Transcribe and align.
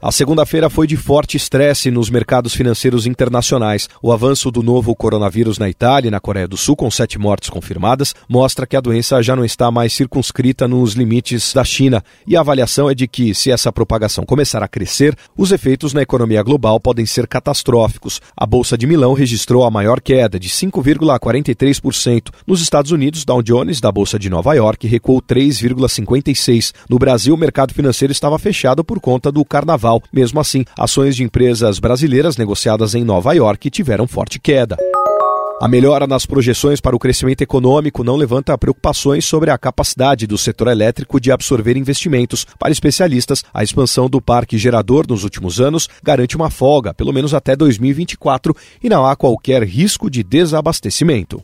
A 0.00 0.12
segunda-feira 0.12 0.68
foi 0.68 0.86
de 0.86 0.94
forte 0.94 1.38
estresse 1.38 1.90
nos 1.90 2.10
mercados 2.10 2.54
financeiros 2.54 3.06
internacionais. 3.06 3.88
O 4.02 4.12
avanço 4.12 4.50
do 4.50 4.62
novo 4.62 4.94
coronavírus 4.94 5.58
na 5.58 5.70
Itália 5.70 6.08
e 6.08 6.10
na 6.10 6.20
Coreia 6.20 6.46
do 6.46 6.54
Sul, 6.54 6.76
com 6.76 6.90
sete 6.90 7.18
mortes 7.18 7.48
confirmadas, 7.48 8.14
mostra 8.28 8.66
que 8.66 8.76
a 8.76 8.80
doença 8.80 9.22
já 9.22 9.34
não 9.34 9.42
está 9.42 9.70
mais 9.70 9.94
circunscrita 9.94 10.68
nos 10.68 10.92
limites 10.92 11.54
da 11.54 11.64
China. 11.64 12.04
E 12.26 12.36
a 12.36 12.40
avaliação 12.40 12.90
é 12.90 12.94
de 12.94 13.08
que, 13.08 13.34
se 13.34 13.50
essa 13.50 13.72
propagação 13.72 14.26
começar 14.26 14.62
a 14.62 14.68
crescer, 14.68 15.16
os 15.34 15.50
efeitos 15.50 15.94
na 15.94 16.02
economia 16.02 16.42
global 16.42 16.78
podem 16.78 17.06
ser 17.06 17.26
catastróficos. 17.26 18.20
A 18.36 18.44
Bolsa 18.44 18.76
de 18.76 18.86
Milão 18.86 19.14
registrou 19.14 19.64
a 19.64 19.70
maior 19.70 20.02
queda, 20.02 20.38
de 20.38 20.50
5,43%. 20.50 22.28
Nos 22.46 22.60
Estados 22.60 22.90
Unidos, 22.90 23.24
Dow 23.24 23.42
Jones, 23.42 23.80
da 23.80 23.90
Bolsa 23.90 24.18
de 24.18 24.28
Nova 24.28 24.52
York, 24.52 24.86
recuou 24.86 25.22
3,56%. 25.22 26.72
No 26.86 26.98
Brasil, 26.98 27.34
o 27.34 27.38
mercado 27.38 27.72
financeiro 27.72 28.12
estava 28.12 28.38
fechado 28.38 28.84
por 28.84 29.00
conta 29.00 29.32
do 29.32 29.42
carnaval 29.42 29.85
mesmo 30.12 30.40
assim, 30.40 30.64
ações 30.78 31.16
de 31.16 31.22
empresas 31.22 31.78
brasileiras 31.78 32.36
negociadas 32.36 32.94
em 32.94 33.04
Nova 33.04 33.32
York 33.32 33.70
tiveram 33.70 34.06
forte 34.06 34.38
queda. 34.38 34.76
A 35.58 35.66
melhora 35.68 36.06
nas 36.06 36.26
projeções 36.26 36.82
para 36.82 36.94
o 36.94 36.98
crescimento 36.98 37.40
econômico 37.40 38.04
não 38.04 38.14
levanta 38.14 38.58
preocupações 38.58 39.24
sobre 39.24 39.50
a 39.50 39.56
capacidade 39.56 40.26
do 40.26 40.36
setor 40.36 40.68
elétrico 40.68 41.18
de 41.18 41.32
absorver 41.32 41.78
investimentos. 41.78 42.46
Para 42.58 42.72
especialistas, 42.72 43.42
a 43.54 43.62
expansão 43.62 44.06
do 44.06 44.20
parque 44.20 44.58
gerador 44.58 45.06
nos 45.08 45.24
últimos 45.24 45.58
anos 45.58 45.88
garante 46.02 46.36
uma 46.36 46.50
folga, 46.50 46.92
pelo 46.92 47.12
menos 47.12 47.32
até 47.32 47.56
2024, 47.56 48.54
e 48.82 48.90
não 48.90 49.06
há 49.06 49.16
qualquer 49.16 49.62
risco 49.62 50.10
de 50.10 50.22
desabastecimento. 50.22 51.40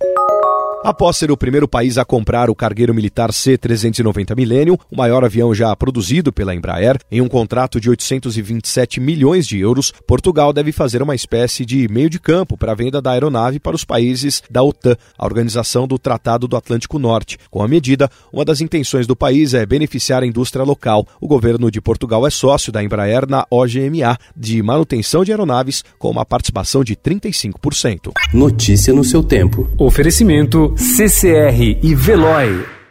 Após 0.84 1.16
ser 1.16 1.30
o 1.30 1.36
primeiro 1.36 1.68
país 1.68 1.96
a 1.96 2.04
comprar 2.04 2.50
o 2.50 2.56
cargueiro 2.56 2.92
militar 2.92 3.32
C-390 3.32 4.36
Millennium, 4.36 4.76
o 4.90 4.96
maior 4.96 5.24
avião 5.24 5.54
já 5.54 5.74
produzido 5.76 6.32
pela 6.32 6.56
Embraer, 6.56 6.98
em 7.08 7.20
um 7.20 7.28
contrato 7.28 7.80
de 7.80 7.88
827 7.88 8.98
milhões 8.98 9.46
de 9.46 9.60
euros, 9.60 9.92
Portugal 10.08 10.52
deve 10.52 10.72
fazer 10.72 11.00
uma 11.00 11.14
espécie 11.14 11.64
de 11.64 11.86
meio 11.86 12.10
de 12.10 12.18
campo 12.18 12.56
para 12.56 12.72
a 12.72 12.74
venda 12.74 13.00
da 13.00 13.12
aeronave 13.12 13.60
para 13.60 13.76
os 13.76 13.84
países 13.84 14.42
da 14.50 14.60
OTAN, 14.60 14.96
a 15.16 15.24
Organização 15.24 15.86
do 15.86 16.00
Tratado 16.00 16.48
do 16.48 16.56
Atlântico 16.56 16.98
Norte. 16.98 17.38
Com 17.48 17.62
a 17.62 17.68
medida, 17.68 18.10
uma 18.32 18.44
das 18.44 18.60
intenções 18.60 19.06
do 19.06 19.14
país 19.14 19.54
é 19.54 19.64
beneficiar 19.64 20.24
a 20.24 20.26
indústria 20.26 20.64
local. 20.64 21.06
O 21.20 21.28
governo 21.28 21.70
de 21.70 21.80
Portugal 21.80 22.26
é 22.26 22.30
sócio 22.30 22.72
da 22.72 22.82
Embraer 22.82 23.28
na 23.28 23.46
OGMA, 23.48 24.18
de 24.36 24.60
manutenção 24.60 25.22
de 25.22 25.30
aeronaves, 25.30 25.84
com 25.96 26.10
uma 26.10 26.26
participação 26.26 26.82
de 26.82 26.96
35%. 26.96 28.10
Notícia 28.34 28.92
no 28.92 29.04
seu 29.04 29.22
tempo. 29.22 29.70
Oferecimento 29.78 30.71
CCR 30.76 31.78
e 31.82 31.94
Veloy. 31.94 32.81